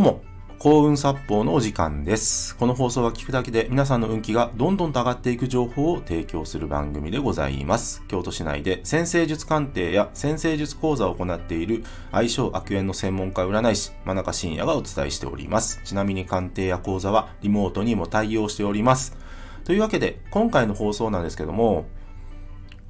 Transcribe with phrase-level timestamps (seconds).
[0.00, 0.22] どうも、
[0.58, 2.56] 幸運殺法のお時間です。
[2.56, 8.02] この放送は聞くだけで皆さんの運気がどんどんと上がっていく情報を提供する番組でございます。
[8.08, 15.82] 京都市内で先生術鑑定や先生術講座を行っている相性悪縁の専門家占い師、真中信也がお伝えしております。
[15.84, 19.18] ちなみに鑑定や講座はリモートにも対応しております。
[19.64, 21.84] というわけで、今回の放送なんですけども、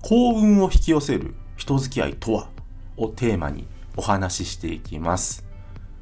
[0.03, 2.51] 幸運を引き寄せる人付き合いとは？
[2.97, 3.67] をテーマに
[3.97, 5.45] お話ししていきます。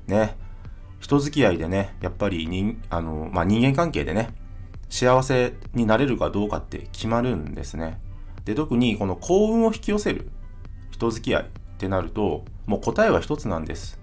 [0.06, 0.36] ね。
[1.08, 4.28] 人付き合いでね、やっぱり人、あの、まあ、人間関係でね、
[4.90, 7.98] 幸せになれるかどうかって決まるんですね。
[8.44, 10.30] で、特にこの幸運を引き寄せる
[10.90, 11.46] 人付き合いっ
[11.78, 13.98] てなると、もう答えは一つなんです。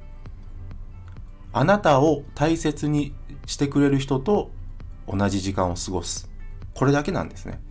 [1.54, 3.13] あなたを大切に
[3.46, 4.49] してくれる人と
[5.08, 6.32] 同じ時間を過ごす。
[6.74, 7.62] これだけなんですね。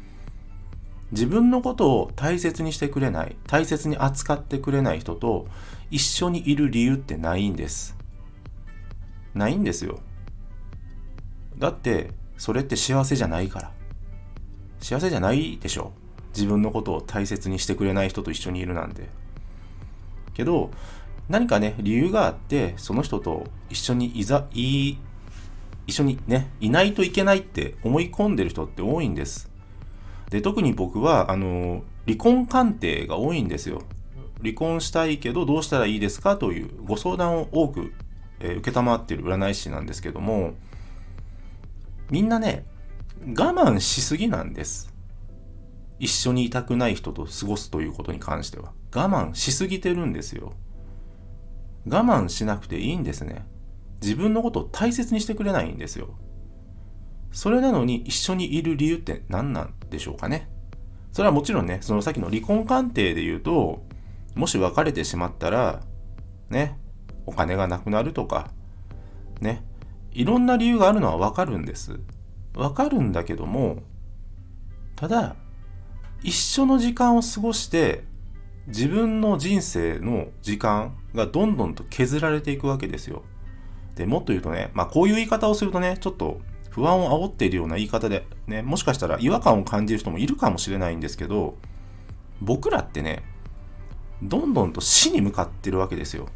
[1.11, 5.48] 自分のことを大切にしてくれない、大切に扱ってくれない人と
[5.91, 7.97] 一緒にいる理由ってないんです。
[9.35, 10.01] ないんですよ。
[11.59, 13.73] だって、それって幸せじゃないから。
[14.81, 15.93] 幸せじゃないでしょ。
[16.35, 19.09] 自分のことを大切にしてくれない人と一緒にいるなんて。
[20.35, 20.71] けど、
[21.29, 24.97] 何かね、理由があって、その人と一緒にいざ、い、
[25.87, 29.51] 一緒にね、いないといけないって思い込んでる人って多いんです。
[30.31, 33.83] で、特に僕は、あの、離婚鑑定が多いんですよ。
[34.43, 37.95] 離婚したいけどどうしたらいいですかというご相談を多く、
[38.41, 40.55] えー、承っている占い師なんですけども、
[42.11, 42.67] みんなね、
[43.21, 44.93] 我慢しすぎなんです。
[45.99, 48.73] 一緒にいたくない人と過ごすということに関しては。
[48.95, 50.53] 我慢しすぎてるんですよ。
[51.87, 53.47] 我慢しなくていいんですね。
[54.03, 56.19] 自分のことを大切にしてくれないんですよ。
[57.33, 60.49] それなのに一緒にいる理由って何なんでしょうかね。
[61.12, 63.83] それはもちろんね、そのさっきの離婚鑑定で言うと、
[64.35, 65.83] もし別れてしまったら、
[66.51, 66.79] ね、
[67.27, 68.50] お金がなくなるとか、
[69.41, 69.62] ね、
[70.12, 72.00] いろんな理由があるのはわかるんです。
[72.54, 73.82] わかるんだけども、
[74.97, 75.37] ただ、
[76.22, 78.04] 一緒の時間を過ごして、
[78.66, 83.22] 自分の人生の時間がどんどんと削られていくわけですよ。
[83.94, 91.56] で、もっと言うとね、まあこういう言い方をするとね、ちょっと不安を煽っているような言い方で、ね、もしかしたら違和感を感じる人もいるかもしれないんですけど、
[92.41, 93.22] 僕らってね、
[94.22, 96.28] どんどんと死に向かってるわけですよ。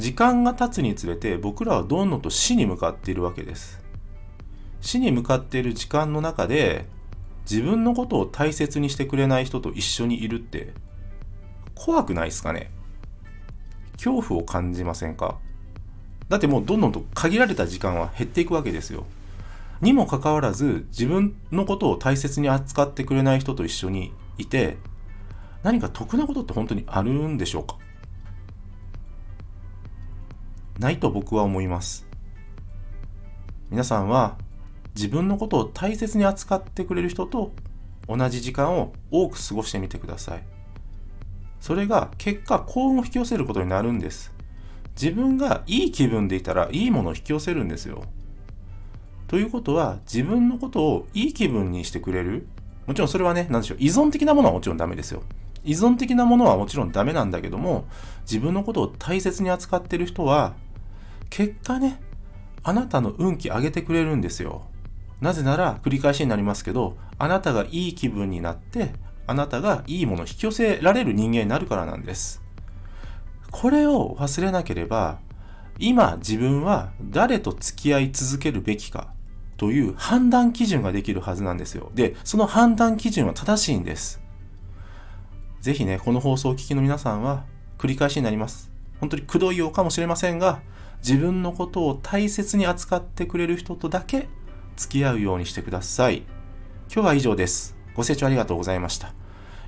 [0.00, 3.80] 時間が経つにつれて僕らはどんどんと死に向かっているわけです。
[4.80, 6.86] 死に向かっている時間の中で
[7.48, 10.72] 自分のことを大切にしてくれない人と一緒にいるって
[11.74, 12.70] 怖くないですかね？
[13.92, 15.38] 恐怖を感じませんか？
[16.28, 19.04] だってもうどんどんと限られた時間は減っていくわけですよ。
[19.80, 24.76] にもかかわらず自分のことを大切に扱ってくれない人と一緒にいて
[25.62, 27.76] 何か得なことって本当にあるんでしょうか？
[30.80, 32.08] ないと僕は思います。
[33.70, 34.38] 皆さんは
[34.96, 37.52] 自分のことを大切に扱ってくれる人と
[38.08, 40.42] 同じ時間を多く過ごしてみてください。
[41.60, 44.34] それが結果幸運を引き寄せることになるんです。
[45.00, 48.02] 自分がいい気分でいたらいいものを引き寄せるんですよ。
[49.28, 52.48] ということは自分のことをいい気分にしてくれる
[52.86, 55.22] もちろんそれはね、なんでしょう、依存的なものはもちろんダメですよ。
[55.62, 57.84] 依存的なものはもちろんダメなんだけども、
[58.22, 60.54] 自分のことを大切に扱ってる人は、
[61.30, 62.00] 結果ね、
[62.62, 64.62] あなたの運気上げてくれるんですよ。
[65.20, 68.92] なぜなら、繰り返しになりますけど、あなたがいい気分になって、
[69.26, 72.42] あなたがいいものを引き寄せられる人間になるからなんです。
[73.50, 75.18] これを忘れなければ、
[75.78, 79.12] 今自分は誰と付き合い続けるべきか
[79.56, 81.90] という判断基準ができるはずなんですよ。
[81.94, 84.20] で、その判断基準は正しいんです。
[85.60, 87.44] ぜひね、この放送をお聞きの皆さんは、
[87.78, 88.69] 繰り返しになります。
[89.00, 90.60] 本当にくどいようかもしれませんが、
[91.02, 94.28] 自分のことを大切に扱ってくれる人とだけ
[94.76, 96.18] 付き合うようにしてください。
[96.92, 97.76] 今日は以上です。
[97.94, 99.14] ご清聴ありがとうございました。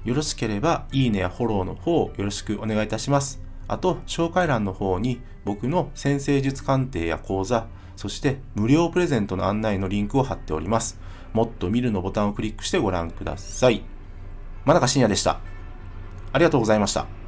[0.04, 3.40] よろしければ、いいねやフォローの方よろしくお願いいたします。
[3.69, 11.00] あと、紹介欄の方に僕の先生術鑑定や講座、そして無料プレゼントの案内のリンクを貼っております。
[11.32, 13.82] もっと見るのボタンをクリックしてご覧ください。
[14.64, 15.40] 真中信也でした。
[16.32, 17.21] ありがとうございました。